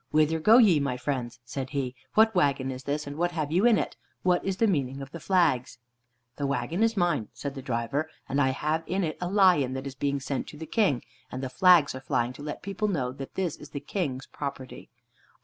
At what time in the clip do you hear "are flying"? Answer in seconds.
11.93-12.33